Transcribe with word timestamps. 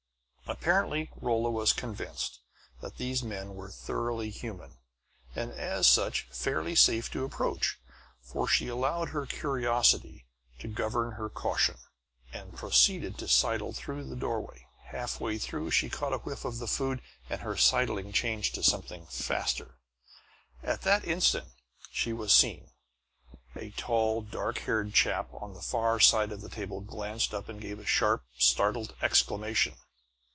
Apparently 0.47 1.09
Rolla 1.15 1.49
was 1.49 1.71
convinced 1.71 2.41
that 2.81 2.97
these 2.97 3.23
men 3.23 3.55
were 3.55 3.71
thoroughly 3.71 4.29
human, 4.29 4.79
and 5.33 5.49
as 5.53 5.87
such 5.87 6.27
fairly 6.29 6.75
safe 6.75 7.09
to 7.11 7.23
approach. 7.23 7.79
For 8.21 8.49
she 8.49 8.67
allowed 8.67 9.09
her 9.09 9.25
curiosity 9.25 10.25
to 10.59 10.67
govern 10.67 11.13
her 11.13 11.29
caution, 11.29 11.77
and 12.33 12.53
proceeded 12.53 13.17
to 13.19 13.29
sidle 13.29 13.71
through 13.71 14.03
the 14.09 14.15
doorway. 14.17 14.67
Half 14.87 15.21
way 15.21 15.37
through 15.37 15.71
she 15.71 15.89
caught 15.89 16.11
a 16.11 16.17
whiff 16.17 16.43
of 16.43 16.59
the 16.59 16.67
food, 16.67 17.01
and 17.29 17.39
her 17.39 17.55
sidling 17.55 18.11
changed 18.11 18.53
to 18.55 18.61
something 18.61 19.05
faster. 19.05 19.75
At 20.61 20.81
that 20.81 21.07
instant 21.07 21.47
she 21.93 22.11
was 22.11 22.33
seen. 22.33 22.71
A 23.55 23.69
tall, 23.71 24.21
dark 24.21 24.57
haired 24.59 24.93
chap 24.93 25.29
on 25.31 25.53
the 25.53 25.61
far 25.61 25.97
side 26.01 26.33
of 26.33 26.41
the 26.41 26.49
table 26.49 26.81
glanced 26.81 27.33
up 27.33 27.47
and 27.47 27.61
gave 27.61 27.79
a 27.79 27.85
sharp, 27.85 28.25
startled 28.37 28.93
exclamation. 29.01 29.75